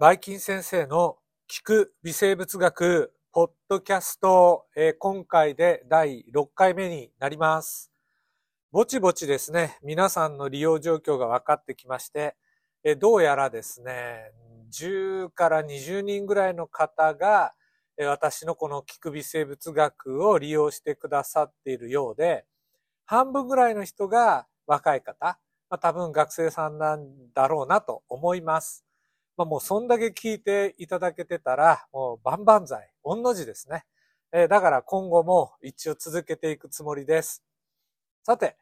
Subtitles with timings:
[0.00, 7.92] バイキン先生の聞く微生物学ポッドキャスト、えー今回で第6回目になります。
[8.72, 12.34] ぼちぼちですね、皆さんの利用状況が分かってきまして、
[12.82, 14.32] えーどうやらですね、
[14.72, 17.52] 10から20人ぐらいの方が、
[17.98, 22.46] えー私のこの聞く微生物学を利用してくださっているようで、
[23.04, 25.38] 半分ぐらいの人が若い方、
[25.68, 28.86] まあ、多分学生さんなんだろうなと思います。
[29.40, 33.86] まあ、もうそんだけ聞いていただけてたら、もう万々歳、御の字ですね。
[34.32, 37.42] えーだから今後も一応続けていくつもりです。
[38.22, 38.58] さて、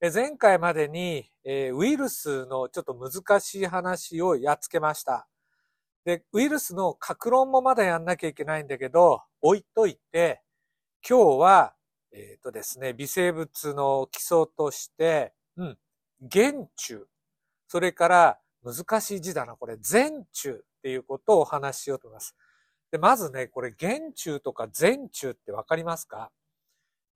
[0.00, 5.28] えー前回までに、えーウイルスのちょっと難しい話をやっつけました。
[6.06, 10.40] で、ウイルスの格論もまだやんなきゃいけないんだけど、置いといて、
[11.06, 11.74] 今日は、
[12.10, 15.78] えっ、とですね、微生物の基礎として、うん、
[16.32, 17.04] 原虫、
[17.68, 22.36] それから難しい字だな、これ、全虫っていうことをお話ししようと思います。
[22.90, 26.30] で、まずね、これ、原虫とか全虫ってわかりますか？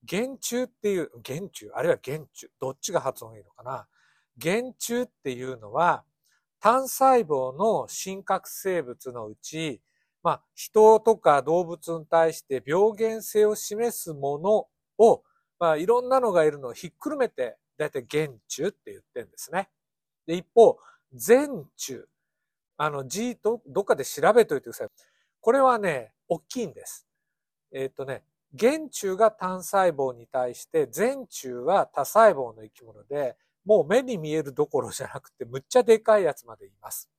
[0.08, 3.86] 原虫っていう、原虫、あるいは原虫、どっちが発音いいのかな？
[4.40, 6.04] 原虫っていうのは、
[6.60, 9.80] 単細胞の真核生物のうち、
[10.22, 14.66] まあ、人とか動物に対して病原性を示すもの
[14.98, 15.22] を、
[15.58, 19.68] まあ、いろんなのがいるのをひっくるめて、だいたい原虫って言ってるんですね。
[20.26, 20.78] で、一方、
[21.14, 22.04] 全虫。
[22.76, 24.88] あの、G と、どっかで調べといてください。
[25.40, 27.06] これはね、大きいんです。
[27.72, 28.22] えっ、とね、
[28.58, 37.10] 原虫が単細胞に対して、全虫は多細胞の生き物で、もう目に見えるどころじゃなくて、むっちゃでかいやつまでいます。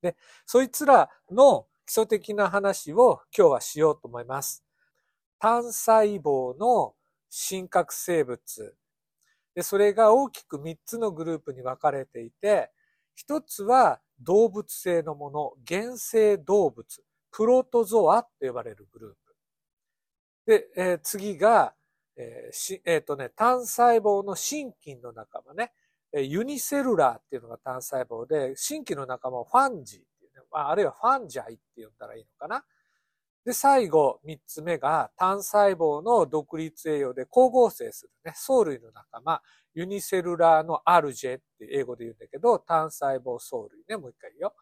[0.00, 4.64] で、そいつらの基礎的な話を今日はしようと思います。
[5.38, 6.94] 単細胞の
[7.28, 8.76] 真核生物。
[9.54, 12.70] で、それが大きく3つのグループに分かれていて、
[13.14, 19.16] 一つは動物性のもの、原生動物、プロトゾアと呼ばれるグループ。
[20.46, 21.74] で、えー次が、
[22.16, 25.72] えーえっ、とね、単細胞の真菌の仲間ね、
[26.12, 32.64] unicellular っていうのが単細胞で、真菌の仲間をファンジーっていうね、あ、あるいはファンジャイって呼んだらいいのかな。
[33.44, 39.42] で、最後、三つ目が単細胞の独立栄養で光合成するね、藻類の仲間、
[39.74, 44.54] unicellular の algae って英語で言うんだけど、単細胞藻類ね、もう一回言うよ。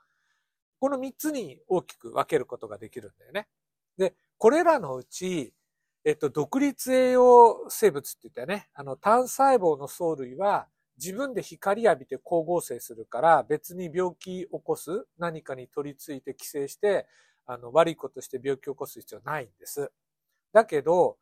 [0.81, 3.49] この三つに大きく分けることができるんだよね。
[3.99, 5.53] で、これらのうち、
[6.05, 8.69] えっと、独立栄養生物って言ったよね。
[8.73, 17.07] あの、単細胞の藻類は自分で光浴びて光合成するから別に病気起こす何かに取り付いて寄生して、
[17.47, 19.91] あの、悪いことして病気を起こす必要ないんです。
[20.53, 21.19] だけど、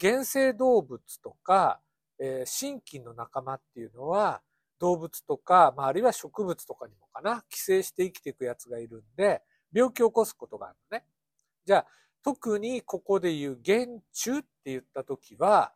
[0.00, 1.80] 原生動物とか、
[2.20, 4.42] えー、真菌の仲間っていうのは、
[4.78, 9.42] 動物とか、まあ、あるいは植物とかにもかな、寄生して生きていくやつがいるんで、
[9.72, 11.04] 病気を起こすことがあるのね。
[11.64, 11.86] じゃあ、
[12.22, 15.72] 特にここで言う原虫って言ったときは、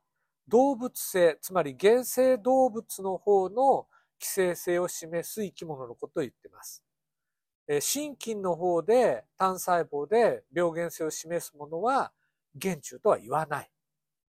[0.49, 3.87] 動物性、つまり原生動物の方の
[4.19, 6.85] 寄生性を示す生き物のことを言ってます。
[7.67, 12.13] えー真菌の方で単細胞で病原性を示すものは
[12.61, 13.71] 原虫とは言わない。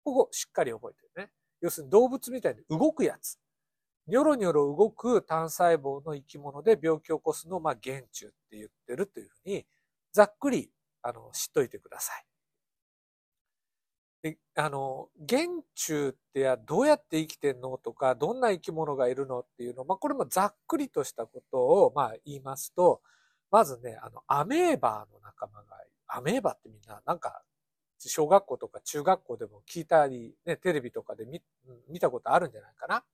[0.03, 1.31] ここしっかり覚えてるね。
[1.61, 3.39] 要するに動物みたいに動くやつ。
[4.07, 9.67] ニョロニョロ動く単細胞の生き物で病気を起こすのを、まあ、原虫って言ってるというふうに、
[10.13, 10.71] ざっくり、
[11.03, 12.25] あの、知っといてください。
[14.23, 15.43] で、あの、原
[15.75, 23.01] 虫ってやどうやって生きてんのとか、どんな生き物がいるのっていうの、まあ、これもざっくりとしたことを、まあ、言いますと、
[23.51, 25.77] まずね、あの、アメーバーの仲間が。
[26.13, 27.43] アメーバってみんな、なんか、
[28.09, 31.43] 小学校とか中学校でも聞いたり、ね、テレビとかで見
[31.89, 33.05] 見たことあるんじゃないかな。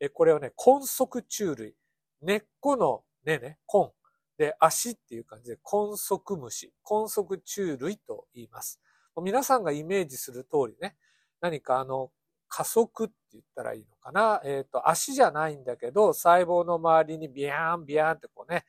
[0.00, 1.74] え、これはね、根足虫類。
[2.20, 3.92] 根っこの根ね、根。
[4.38, 6.72] で、足っていう感じで、根足虫。
[6.88, 8.80] 根足虫類と言います。
[9.22, 10.96] 皆さんがイメージする通りね、
[11.40, 12.10] 何かあの、
[12.48, 14.40] 加速って言ったらいいのかな。
[14.44, 18.64] えっ、と、足じゃないんだけど、細胞の周りにビヤーンビヤーンってこうね、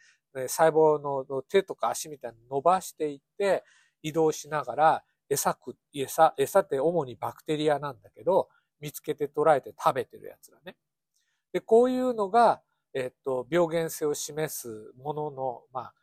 [0.48, 3.64] 細胞の手とか足みたいに伸ばしていって、
[4.02, 8.50] 移動しながら、餌食、餌、餌って主にバクテリアなんだけど、
[8.80, 10.76] 見つけて捉えて食べてるやつだね。
[11.54, 12.62] で、こういうのが、
[12.94, 15.94] えっと、病原性を示すものの、まあ、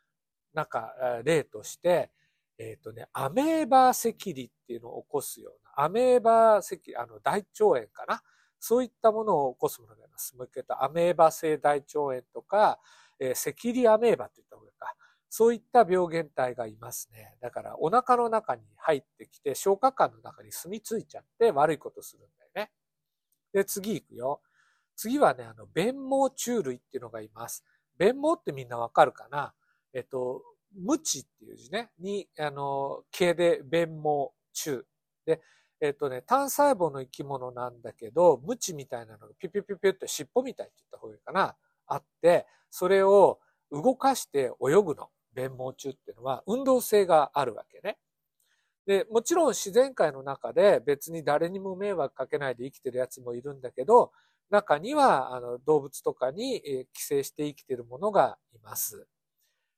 [0.53, 0.93] なんか、
[1.23, 2.11] 例として、
[2.57, 8.21] えっとね、アメーバー赤痢っていうのを起こすような、アメーバー赤、あの、大腸炎かな？
[8.59, 10.35] そういったものを起こすものがあります。
[10.35, 12.79] もう一回言うと、アメーバ性大腸炎とか、
[13.19, 14.95] えー赤痢アメーバって言った方がいいか。
[15.29, 17.35] そういった病原体がいますね。
[17.41, 22.71] だから、お腹の中に入ってきて、消化管の中に住み着いちゃって悪いことするんだよね。
[23.53, 24.41] で、次行くよ。
[24.95, 27.63] 次はね、あの、弁毛虫類っていうのがいます。
[27.97, 29.53] 弁毛ってみんなわかるかな？
[29.93, 30.43] えっと、
[30.75, 34.85] 無知っていう字ね、に、あの、毛で弁毛中。
[35.25, 35.41] で、
[35.81, 43.39] えっ、とね、単細胞の生き物なんだけど、無知みたいなのがピュピュピュピュって尻尾みたいって言った方がいいかな、あって、それを
[43.71, 45.09] 動かして泳ぐの。
[45.37, 47.99] 弁毛中っていうのは運動性があるわけね。
[48.87, 54.11] で、もちろん自然界の中で別に誰にも迷惑かけないで生きてるやつもいるんだけど、
[54.49, 56.61] 中にはあの動物とかに
[56.93, 59.05] 寄生して生きてるものがいます。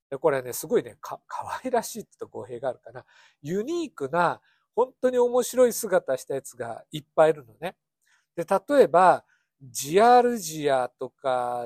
[0.09, 3.06] でこれね、すごいね、か、可愛らしいって言うと語弊があるかな。
[3.41, 4.41] ユニークな、
[4.75, 7.75] 本当に面白い姿したやつがいっぱいいるのね。
[8.35, 9.25] で、例えば、
[9.61, 11.65] ジアルジアとか、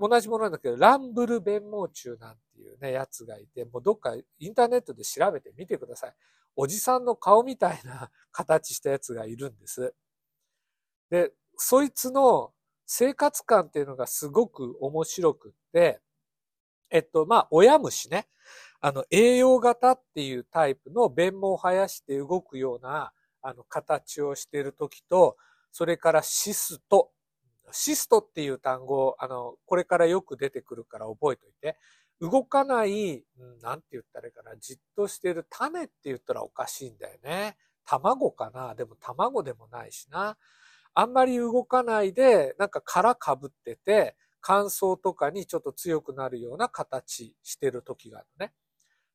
[0.00, 6.14] 同じものなんだけど、ランブル弁毛虫なんていうね、やつがいて、もうどっかインターネットで調べてみてください。
[6.56, 9.94] おじさんの顔みたいな形したやつがいるんです。
[11.10, 12.52] で、そいつの
[12.86, 16.00] 生活感っていうのがすごく面白くって、
[16.90, 18.26] えっと、まあ、親虫ね。
[18.80, 23.12] あの、栄養型っていうタイプの弁毛を生やして動くような、
[23.42, 25.36] あの、形をしているときと、
[25.70, 27.12] それからシスト。
[27.72, 31.76] シストっていう単語、あの、これからよく出てくるから覚えておいて。
[32.20, 33.24] 動かない、
[33.62, 37.56] なんて言ったらいいかな、じっとしてる種って言ったらおかしいんだよね。
[37.86, 40.36] 卵かなでも卵でもないしな。
[40.94, 48.52] あんまり動かないで、なんか殻かぶってて、乾燥とかにちょっと強くなるような形してる時があるね。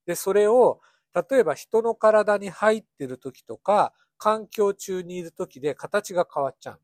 [0.06, 0.82] で、それを、
[1.30, 6.80] 例えば人の体に入ってる時とか、環境中にいる時で形が変わっちゃう。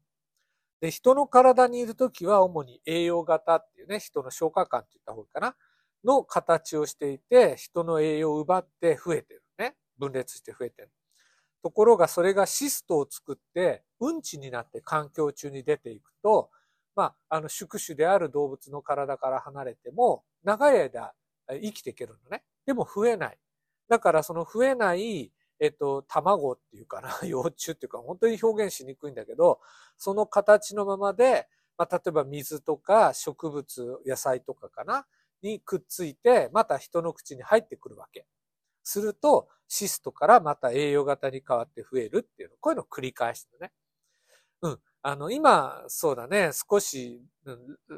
[0.81, 5.55] で、人の体にいる時は主に栄養型っていうね、人の消化管って言った方がいいかな。
[6.03, 9.75] の形をしていて、人の栄養を奪って増えてるね。
[9.99, 10.89] 分裂して増えてる。
[11.63, 16.49] ところがそれがシストを作って、うんちになって環境中に出ていくと、
[16.95, 21.13] まあ、あの、宿主である動物の体から離れても、長い間
[21.47, 22.43] 生きていけるのね。
[22.65, 23.37] でも増えない。
[23.87, 25.31] だからその増えない、
[25.61, 29.61] えっと、卵っていうかな、 幼虫っていうか、本当に表現しにくいんだけど、
[29.95, 31.47] その形のままで、
[31.77, 35.05] まあ、例えば水とか植物、野菜とかかな、
[35.43, 38.25] にくっついて、また人の口に入ってくるわけ。
[38.83, 43.71] すると、シストからまた栄養型に変わって増えるっていうの、こういうのを繰り返してね。
[44.61, 44.81] うん。
[45.03, 47.23] あの、今、そうだね、少し、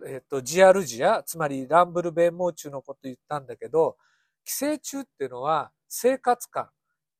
[0.07, 3.97] えっと、ジアルジア、つまりランブル弁毛虫のこと言ったんだけど、
[4.45, 6.69] 寄生虫っていうのは生活感、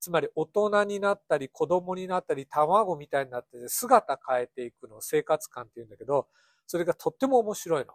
[0.03, 6.27] つまり大人になったり子供になったり卵みたいになって姿変えていくのを生活感って言うんだけど、
[6.67, 7.93] それがとっても面白いの。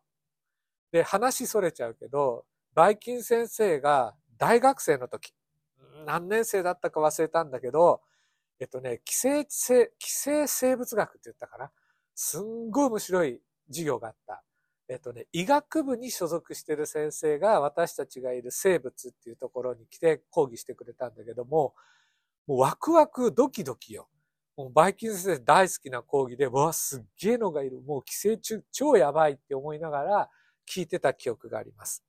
[0.91, 5.35] で、話それちゃうけど、バイキン先生が大学生の時、
[6.07, 8.01] 何年生だったか忘れたんだけど、
[8.59, 11.71] えっとね、寄生寄生生物学って言ったかな？
[12.15, 14.43] すんごい面白い授業があった。
[14.89, 21.75] えっとね、医学部に所属してる先生が私たちがいる生物っていうところに来て講義してくれたんだけども、
[22.49, 24.09] もうワクワクドキドキよ。
[24.57, 27.83] もうバイキン先生大好きな講義で、わ、すっげえのがいる。
[27.83, 30.31] もう寄生虫超やばいって思いながら
[30.67, 32.03] 聞いてた記憶があります。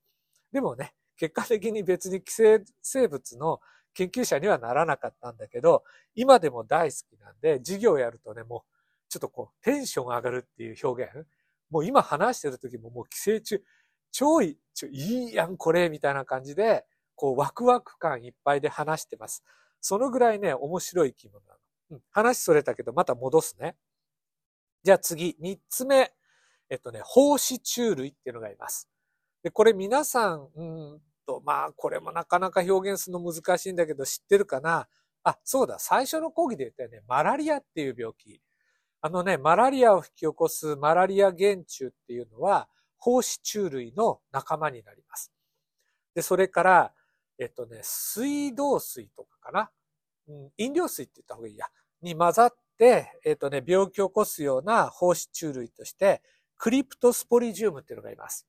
[0.50, 3.60] でもね、結果的に別に寄生生物の
[3.92, 5.84] 研究者にはならなかったんだけど、
[6.14, 11.26] 今でも大好きなんで、授業やるとね、もう、ちょっとこう、テンション上がるっていう表現。
[11.68, 13.62] もう今話してる時ももう寄生虫、
[14.10, 19.44] 超いい、ちょいいやんこれ、みたいな感じで、こう、ワクワク感いっぱいで話してます。
[19.80, 21.58] そのぐらいね、面白い生き物なの。
[21.92, 23.76] うん、話それたけど、また戻すね。
[24.82, 26.12] じゃあ次、三つ目。
[26.68, 28.88] えっとね、胞子虫類っていうのがいます。
[29.42, 34.88] で、これ皆さん、うんと、まあ、これもなかなか表現するの難しいんだけど、知ってるかな？
[35.22, 38.40] あ、そうだ、最初の講義で言ったよね、マラリアっていう病気。
[39.02, 42.68] あのね、マラリアを引き起こすマラリア原虫っていうのは、
[43.00, 45.32] 胞子虫類の仲間になります。
[46.14, 46.94] で、それから、
[47.40, 49.70] えっとね、水道水とかかな。
[50.28, 51.66] うん、飲料水って言った方がいいや。
[52.02, 56.22] に混ざって、えっとね、病気を起こすような胞子虫類として、
[56.58, 58.46] クリプトスポリジウムっていうのがいます。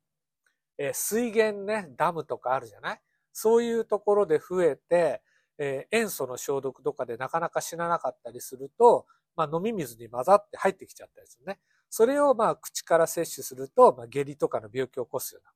[0.77, 3.01] えー、水源ね、ダムとかあるじゃない？
[3.33, 5.21] そういうところで増えて、
[5.57, 9.05] えー、塩素の消毒とかでなかなか死ななかったりすると、
[9.37, 11.59] まあ、飲み水に混ざって入ってきちゃったりするね。
[11.89, 15.51] それをまあ口から摂取すると、まあ、下痢とかの病気を起こすような。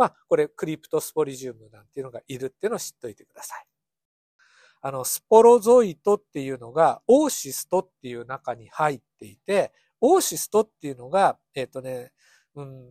[0.00, 3.66] まあ、これクリプトスポリジウムなんていうのがいるっていうのを知っておいてください。
[4.80, 12.12] あの、スポロゾイトっていうのが、オーシストっていう中に入っていて、オーシストっていうのが、えっ、ー、とね、
[12.54, 12.88] うん、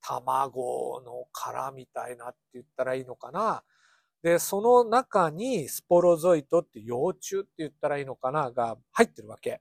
[0.00, 3.64] 卵の殻みたいなって言ったらいいのかな。
[4.22, 9.60] で、その中にスポロゾイトって幼虫って言ったらいいのかなが入ってるわけ。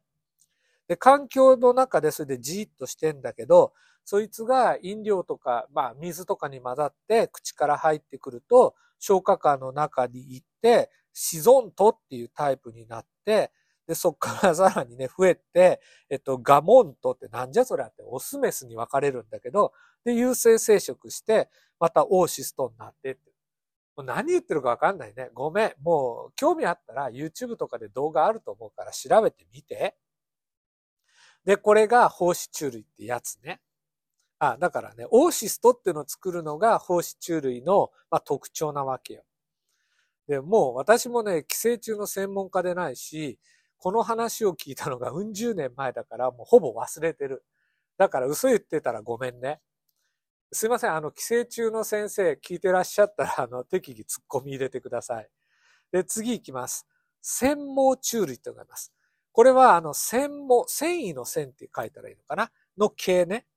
[0.88, 3.74] で、環境の中でそれでじーっとしてんだけど、
[4.06, 13.52] そいつが飲料とか、まあ水とかに混ざって口から入ってくると、消化管の中に行って、シゾントっていうタイプになって、
[13.88, 19.74] で、そっから さらにね、増えて、えっと、ガモントってなんじゃそりゃってオスメスに分かれるんだけど、
[20.06, 23.32] で、有性生殖して、またオーシストになってって。
[23.96, 25.30] もう何言ってるかわかんないね。
[25.34, 25.74] ごめん。
[25.82, 29.96] もう、興味あったら YouTube とかで動画あると思うから調べてみて。
[31.46, 33.62] で、これが胞子虫類ってやつね。
[34.52, 39.24] あ、だからね、オーシストっていうのを作るのが胞子虫類の、まあ、特徴なわけよ。
[40.28, 43.40] で、もう私もね、寄生虫の専門家でないし、
[43.78, 47.44] この話を聞いたのがうん十年前だからもうほぼ忘れてる。
[47.98, 49.60] だから嘘言ってたらごめんね。
[50.54, 50.96] すいません。
[50.96, 55.30] あの、寄生虫の先生聞いてらっしゃったら、あの、適宜突っ込み入れてください。
[55.92, 56.88] で、次行きます。
[57.22, 58.94] 繊毛虫類ってのがあります。
[59.32, 62.52] これは、あの、繊毛、繊維の線って書いたらいいのかな？
[62.78, 63.48] の毛ね。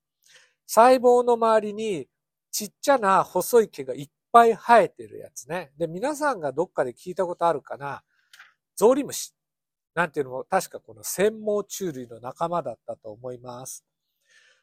[0.66, 2.08] 細胞の周りに
[2.50, 5.73] ちっちゃな細い毛がいっぱい生えてるやつね。
[5.78, 8.02] で、皆さんがどっかで聞いたことあるかな
[8.76, 9.32] ゾウリムシ。
[9.94, 13.85] なんていうのも確かこの繊毛虫類の仲間だったと思います。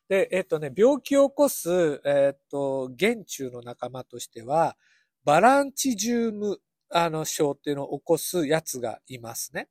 [0.07, 4.77] で、えっとね、病気を起こす、えっと、原虫の仲間としては、
[5.23, 9.69] バランチジウム、あの、症っていうのを起こすやつがいますね。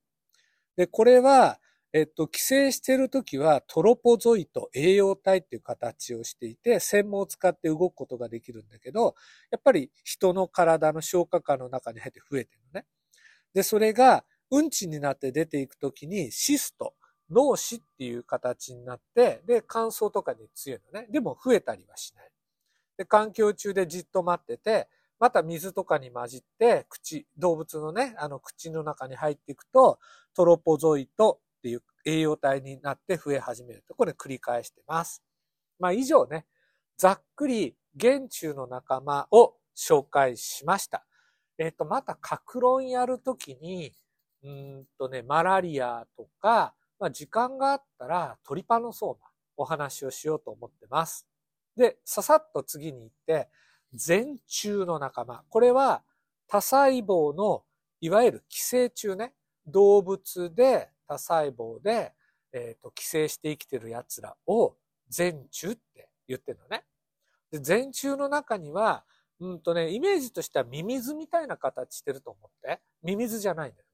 [0.77, 1.61] で、これは、
[1.95, 9.15] えっと、寄生してるときはトロポゾイト、栄養体っていう形をしていて、専門を使って動くことができるんだけど、
[9.51, 12.87] やっぱり人の体の消化管の中に入って増えてるのね。
[13.55, 16.95] で、それがうんちになって出ていくときにシスト、
[17.31, 21.09] 脳死っていう形になって、で、乾燥とかに強いのね。
[21.11, 22.31] でも増えたりはしない。
[22.97, 29.99] で、環境中でじっと待ってて、また水とかに混じって、口、動物のね、あの口の中に入っていくと、
[30.35, 31.41] トロポゾイト
[32.05, 33.95] 栄養体になって増え始めると。
[33.95, 35.23] これ繰り返してます。
[35.79, 36.47] まあ以上ね、
[36.97, 41.05] ざっくり原虫の仲間を紹介しました。
[41.59, 43.93] えっ、ー、と、また、格論やるときに、
[44.43, 51.27] うんとね、マラリアとか、まあ、時間があったらトリパノソーマお話をしようと思ってます。
[51.77, 53.49] で、ささっと次に行って、
[53.95, 55.45] 全虫の仲間。
[55.49, 56.03] これは
[56.49, 57.65] 多細胞の
[58.01, 59.35] いわゆる寄生虫ね。
[59.67, 62.13] 動物で多細胞で、
[62.53, 64.77] えっ、ー、と寄生して生きてる奴らを
[65.09, 66.85] 全虫って言ってるのね。
[67.51, 69.05] で全虫の中には、
[69.41, 72.81] うんとね、イメージとしてはミミズみたいな形してると思って。
[73.03, 73.93] ミミズじゃないんだよ。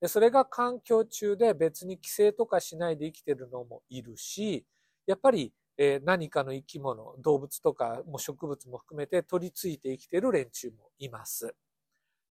[0.00, 4.66] で、それが環境中で別に寄生とかしないで生きてるのもいるし、
[5.06, 11.54] やっぱり、えー、何かの生き物、動物とかも植物も含めて取り付いて生きてる連中もいます。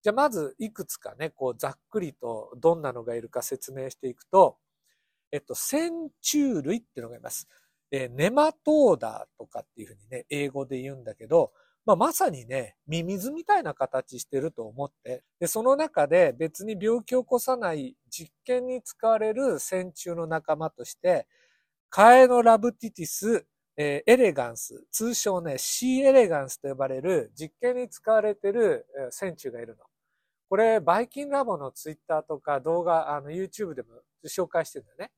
[0.02, 4.58] じゃあまずいくつかね、こうざっくりとどんなのがいるか説明していくと、
[5.32, 7.48] えっと、線虫類っていうのがいます。
[7.90, 11.52] えー、ネマトーダーとかっていうふうにね、英語で言うんだけど、
[11.86, 21.26] まあ、まさにね、ミミズみたいな形してると思って、で、その中で別に病気を起こさない実験に使われる線虫の仲間として、
[21.88, 23.46] カエノラブティティス、
[23.78, 29.87] えー、エレガンス、通称ね、シーエレガンスと呼ばれる実験に使われてる線虫がいるの。
[30.48, 33.88] これ、バイキンラボのツイッターとか動画、あの、YouTube でも
[34.26, 35.10] 紹介してるんだよね。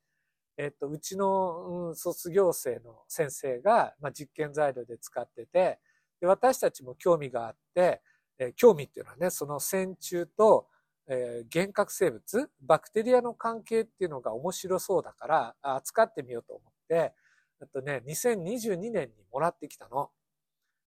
[0.56, 5.78] えっと、うちの、うん、卒業生の先生が、まあ、実験材料で使ってて、
[6.20, 8.02] で私たちも興味があって、
[8.38, 10.66] えー、興味っていうのはね、その線虫と、
[11.06, 17.14] えー、幻覚生物、バクテリアの関係っていうのが面白そうだから、扱ってみようと思って、
[17.62, 20.10] あとね、2022年にもらってきたの。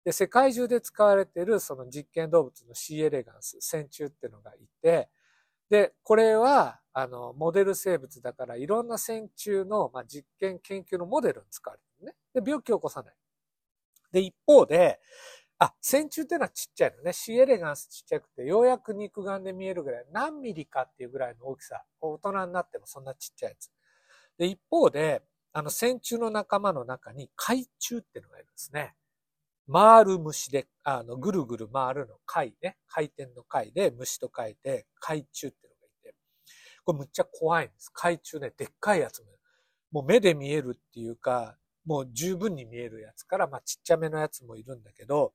[0.06, 5.10] で、世界中で使われているその実験動物のシエレガンス、線虫っていうのがいて、
[5.70, 12.16] で、これは、あの、モデル生物だから、いろんな線虫の、まあ、実験研究のモデルに使われてるね。
[12.34, 13.16] で、病気を起こさない。
[14.12, 15.00] で、一方で、
[15.60, 17.14] あ、線虫っていうのはちっちゃいのね。
[17.14, 21.84] シエレガンスちっちゃくて、ようやく肉眼で見えるぐらい、何ミリかっていうぐらいの大きさ。
[22.02, 23.72] 大人になってもそんなちっちゃいやつ。
[24.38, 28.96] で、一方で、あの、線虫の仲間の中に海虫っていうのがいるんですね。
[29.72, 32.78] 回る虫で、あの、ぐるぐる回るの貝ね。
[32.88, 36.16] 回転の貝で虫と書いて、海虫ってのがいて。
[36.84, 37.92] これむっちゃ怖いんです。
[37.94, 39.28] 海虫ね、でっかいやつも。
[39.92, 45.34] もう目で見えるっていうか、もう十分に見えるやつから、まあちっちゃめのやつもいるんだけど、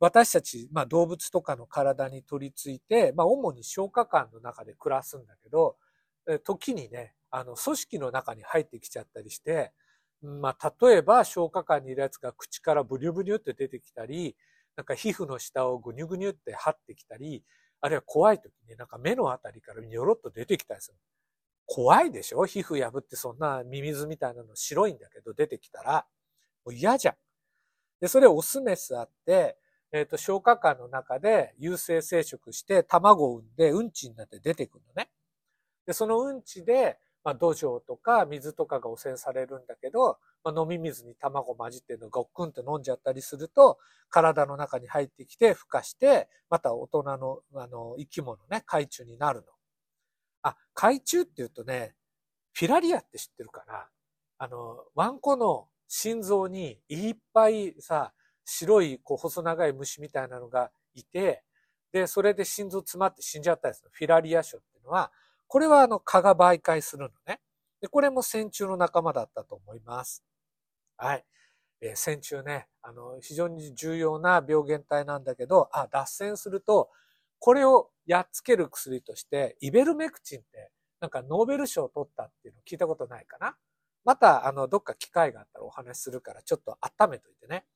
[0.00, 5.76] 私たち、まあ動物とかの体に取り付いて、まあ主に消化管の中で暮らすんだけど、
[6.44, 9.72] 時にね、あの組織の中に入ってきちゃったりして、
[10.26, 14.36] まあ例えば消化管にいるやつが口からブニュブニュって出てきたり、
[14.76, 17.42] なんか皮膚の下をぐにゅぐにゅって張ってきたり、
[17.80, 20.98] あるいは怖い時になんか目のあたりからニョロっと出てきたりする。
[21.66, 22.44] 怖いでしょ？
[22.46, 26.06] 皮膚破ってそんなミミズみたいなの白いんだけど出てきたら。
[26.64, 27.14] もう嫌じゃん。
[28.00, 29.56] で、それオスメスあって、
[29.92, 35.10] えっ、ー、と、消化管の中で有性生殖して卵を産んでうんちになって出てくるのね。
[35.86, 43.78] で、そのうんちで、まあ、土壌とか水とかが汚染されるんだけど、まあ、飲み水に卵混じってるのをごっくんと飲んじゃったりすると、
[44.08, 49.46] 体の中に入ってきて孵化して、また大人のあの生き物ね、海中になるの。
[50.42, 51.96] あ、海中って言うとね、
[52.52, 53.88] フィラリアって知ってるかな？
[54.38, 58.12] あの、ワンコの心臓にいっぱいさ、
[58.44, 61.42] 白いこう細長い虫みたいなのがいて、
[61.90, 65.10] で、それで心臓詰まって死んじゃったやつのフィラリア症っていうのは、
[65.48, 67.40] これはあの蚊が媒介するのね。
[67.80, 70.24] で、これも線虫の仲間だったと思います。
[70.96, 71.24] はい。
[71.82, 76.90] えー、線虫ね、あの、非常に重要な病原体なんだけど、あ、脱線すると、
[77.38, 83.56] これをやっつける薬として、イベルメクチンって、なんかノーベル賞を取ったっていうの聞いたことないかな？
[84.04, 87.66] また、あの、どっか機会があったらお話しするから、ちょっと温めといてね。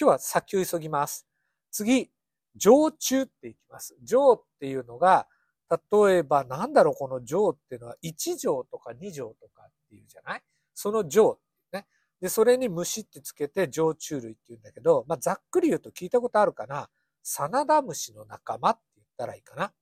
[0.00, 1.26] 今日は先を急ぎます。
[1.70, 2.10] 次、
[2.56, 3.94] 常駐っていきます。
[4.02, 5.28] 常っていうのが、
[5.70, 10.42] 例えば、なんだろう、この錠っていうのは、1錠とか2錠とかっていうじゃない？
[10.74, 11.38] その錠
[11.72, 11.86] ね。
[12.20, 16.88] で、それに虫ってつけて常虫類って言うんだけど、まあ、ざっくり言うと聞いたことあるかな
[17.22, 19.72] サナダムシの仲間って言ったらいいかな。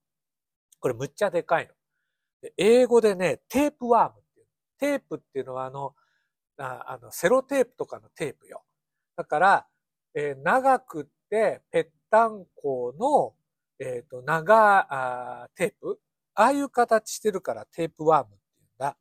[0.80, 1.74] これむっちゃでかいの。
[2.42, 4.46] で英語でね、テープワームっていう。
[4.78, 5.94] テープっていうのはあの、
[6.58, 8.62] ああの、セロテープとかのテープよ。
[9.16, 9.66] だから、
[10.14, 13.34] えー、長くってぺったんこの
[13.80, 15.98] えっ、ー、と、長あテープ？
[16.34, 18.96] ああいう形してるからテープワームっていうんだ。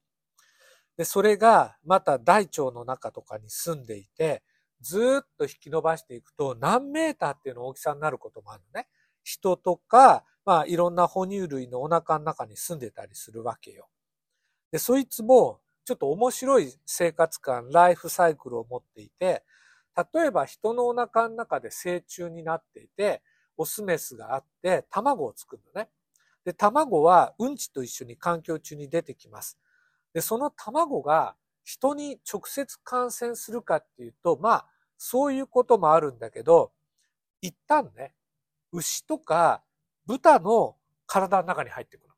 [0.98, 4.42] で、それがまた大腸の中とかに住んでいて、
[4.82, 8.88] ずっと引き伸ばしていくと何メーターっていうの大きさになることもあるのね。
[9.24, 13.90] 人とか、まあいろんな哺乳類のお腹の中に住んでたりするわけよ。
[14.72, 19.44] で、そいつもちょっと面白い生活感、ライフサイクルを持っていて、
[20.14, 23.22] 例えば人のお腹の中で成虫になっていて、
[23.60, 25.90] オスメスがあって卵を作るのね。
[26.46, 29.60] で、卵はうんちと一緒に環境中に出てきます。
[30.14, 34.66] で、その卵が人に直接感染するかっていうと、まあ、
[34.98, 36.72] そういうこともあるんだけど、
[37.42, 38.16] 一旦ね、
[38.72, 39.62] 牛とか
[40.06, 42.10] 豚の体の中に入ってくる。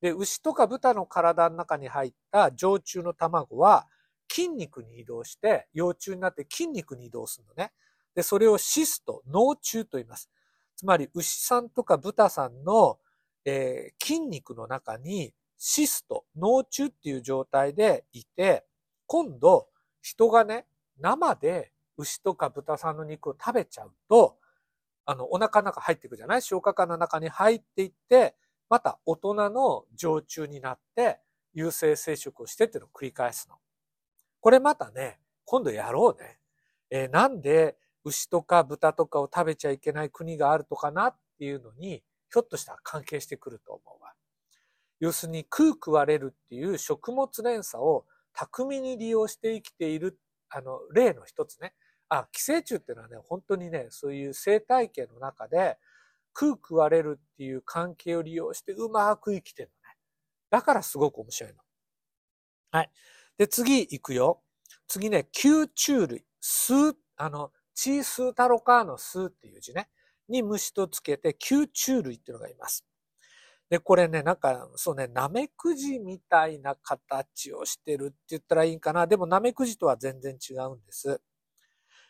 [0.00, 3.86] で、牛とか豚の体の中に入った常虫の卵は
[4.30, 7.72] 筋肉に移動して幼虫になって筋肉に移動するのね。
[8.14, 10.28] で、それをシスト、脳虫と言います。
[10.78, 13.00] つまり牛さんとか豚さんの、
[13.44, 18.64] えー、筋肉の中にシスト、脳中っていう状態でいて、
[19.06, 19.66] 今度
[20.00, 20.66] 人がね、
[21.00, 24.38] 生で牛とか豚さんの肉を食べちゃうと、
[25.04, 26.42] あの、お腹の中入っていくじゃない？
[26.42, 28.36] 消化管の中に入っていって、
[28.70, 31.18] また大人の常駐になって、
[31.54, 33.56] 有性生殖をしてっていうのを繰り返すの。
[34.40, 36.38] これまたね、今度やろうね。
[36.90, 37.76] えー、なんで
[38.08, 44.12] 牛とか豚とかを食べちゃいけない国があるとかなっていうのに、ひょっとしたら関係してくると思うわ。
[45.00, 50.18] 要するに食う食われるっていう食物連鎖を巧みに利用して生きている、
[50.50, 51.74] あの、例の一つね。
[52.08, 55.78] あ、寄生虫っていうのはね、本当にね、そういう生態系の中で、
[56.38, 59.96] 食う食われるっていう関係を利用してうまく生きてるのね。
[60.50, 61.58] だからすごく面白いの。
[62.70, 62.90] はい。
[63.36, 64.42] で、次行くよ。
[64.86, 66.24] 次ね、吸虫類。
[66.40, 69.88] スー、あの、チースータロカーのスーっていう字ね、
[70.28, 72.84] に虫とつけて吸虫類っていうのがいます。
[73.70, 79.06] で、これね、なんか、そうね、ナメクジみたいな形をしてるって言ったらいいんかな。
[79.06, 81.20] でもナメクジとは全然違うんです。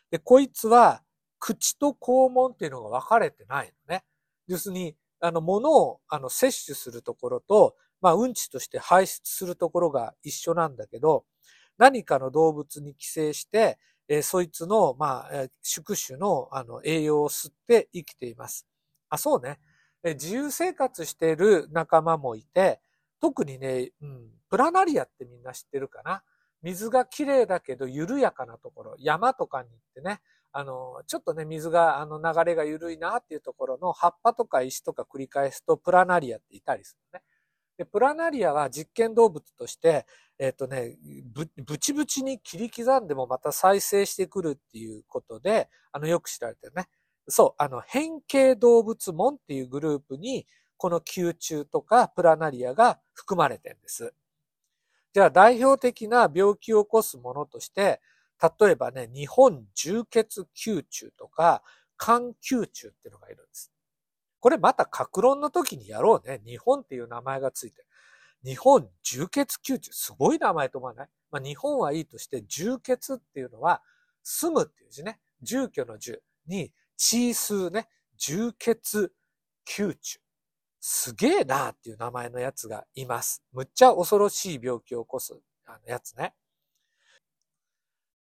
[0.09, 1.03] で、こいつは、
[1.37, 4.03] 口と肛門っていうのが分かれてないのね。
[4.47, 11.25] 要するに、あの、物を、あの、摂取するところと、まあ、うんちとして排出するところが一緒なんだけど、
[11.77, 13.77] 何かの動物に寄生して、
[14.09, 18.67] えー、そいつの、まあ、宿主の、あの、栄養を吸って生きています。
[19.09, 19.59] あ、そうね。
[20.03, 22.81] え自由生活している仲間もいて、
[23.21, 26.23] 特にね、うん、プラナリアってみんな知ってるかな？
[26.61, 37.23] 水が綺麗だけど緩やかなところ、山とかに行ってね、あの、ちょっとね、水が、あの、流れが緩いなっていうところの葉っぱとか石とか繰り返すとプラナリアっていたりするね。
[37.79, 40.05] で、プラナリアは実験動物として、
[40.37, 40.97] えっ、ー、とね、
[41.33, 46.89] ぶ、ぶちぶちに切り刻んでもまた再生してくるっていうことで、あの、よく知られてるね。
[47.29, 54.13] そう、あの、変形動物門っていうグループに、この宮中とかプラナリアが含まれてるんです。
[55.13, 58.01] じゃあ代表的な病気を起こすものとして、
[58.59, 61.63] 例えばね、日本重血宮中とか、
[61.97, 63.71] 肝宮中っていうのがいるんです。
[64.39, 66.41] これまた格論の時にやろうね。
[66.45, 67.85] 日本っていう名前がついて。
[68.43, 71.09] 日本重血宮中、すごい名前と思わない？
[71.29, 73.81] まあ日本はいいとして、重血っていうのは、
[74.23, 75.19] 住むっていう字ね。
[75.41, 77.87] 住居の住に、地数ね。
[78.17, 79.13] 重血
[79.77, 80.19] 宮中。
[80.79, 83.43] すげえなーっていう名前のやつがいます。
[83.51, 86.33] むっちゃ恐ろしい病気を起こすあのやつね。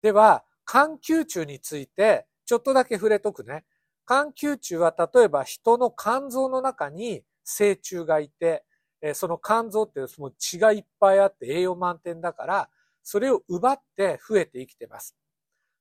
[0.00, 3.64] では、肝宮中についてちょっとだけ触れとくね。
[4.06, 8.64] 肝宮中は例えば人の肝臓の中に成虫がいて、
[9.14, 12.70] その肝臓ってその血がいっぱいあって栄養満点だから、
[13.02, 15.16] それを奪って増えて生きてます。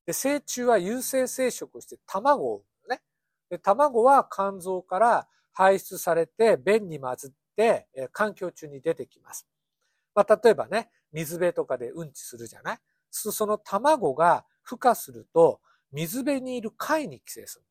[0.06, 3.02] で、成虫は有性生殖して卵を産むね。
[3.50, 9.48] で、卵は肝臓から排出されて便に混じって環境中に出てきます。
[10.14, 12.80] まあ、例えばね、水辺とかでうんちするじゃない？
[13.12, 15.62] その卵が孵化すると
[15.92, 17.66] 水辺にいる貝に寄生する。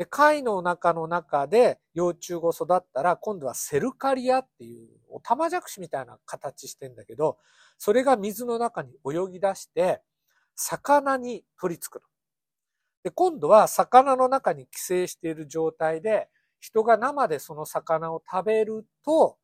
[0.00, 7.36] で、貝の中の中で幼虫が育ったら、今度はセルカリアっていう、おたまじゃくしみたいな形してんだけど、
[7.76, 10.00] それが水の中に泳ぎ出して、
[10.56, 12.08] 魚に取り付くの。
[13.02, 19.36] で、今度は魚の中に寄生している状態で、人が生でその魚を食べると、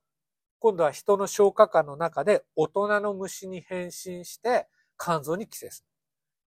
[0.59, 5.87] 今度は人の消化管の中で大人の虫に変身して肝臓に寄生する。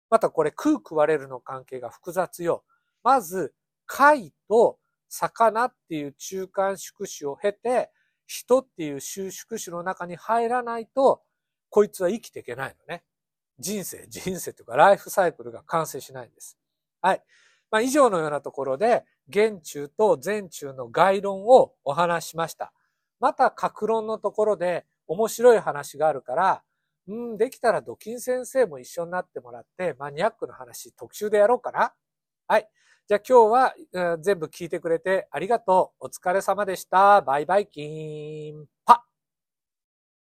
[0.09, 2.63] またこれ空食われるの関係が複雑よ。
[3.03, 3.53] まず
[3.89, 4.77] 貝と
[5.09, 7.89] 魚っていう中間宿主を経て、
[8.27, 11.23] 人っていう収縮種の中に入らないと、
[11.71, 13.03] こいつは生きていけないのね。
[13.57, 16.55] 人生、人生というかライフサイクルが完成しないんです。
[17.01, 17.23] はい。
[17.71, 22.71] まあ、以上のようなところで、現中と前中の概論をお話しました。
[23.19, 26.63] また、格論のところで面白い話があるから、
[27.07, 31.93] うん、できたらドキン先生も一緒になってもらって、マニアックな話特集でやろうかな。
[32.47, 32.69] はい。
[33.09, 33.51] じゃあ今日
[33.95, 36.05] は、全部聞いてくれてありがとう。
[36.05, 37.21] お疲れ様でした。
[37.21, 38.78] バイバイキーン。